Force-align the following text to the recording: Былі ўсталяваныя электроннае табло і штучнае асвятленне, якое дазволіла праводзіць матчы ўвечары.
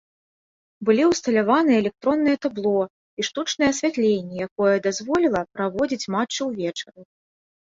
Былі 0.87 1.03
ўсталяваныя 1.09 1.75
электроннае 1.81 2.33
табло 2.47 2.79
і 2.85 3.21
штучнае 3.27 3.69
асвятленне, 3.75 4.35
якое 4.49 4.73
дазволіла 4.89 5.39
праводзіць 5.59 6.09
матчы 6.17 6.41
ўвечары. 6.49 7.01